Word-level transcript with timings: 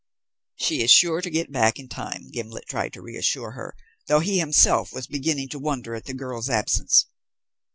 "She 0.55 0.81
is 0.81 0.89
sure 0.89 1.21
to 1.21 1.29
get 1.29 1.51
back 1.51 1.77
in 1.77 1.87
time," 1.87 2.31
Gimblet 2.31 2.65
tried 2.67 2.91
to 2.93 3.03
reassure 3.03 3.51
her, 3.51 3.75
though 4.07 4.19
he 4.19 4.39
himself 4.39 4.91
was 4.91 5.05
beginning 5.05 5.49
to 5.49 5.59
wonder 5.59 5.93
at 5.93 6.05
the 6.05 6.15
girl's 6.15 6.49
absence. 6.49 7.05